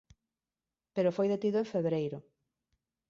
[0.95, 2.19] Pero foi detido en febreiro.